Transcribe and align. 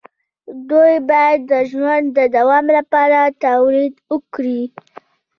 دوی 0.69 0.93
باید 1.09 1.39
د 1.51 1.53
ژوند 1.71 2.05
د 2.17 2.19
دوام 2.35 2.65
لپاره 2.77 3.19
تولید 3.45 3.93
وکړي. 4.11 4.61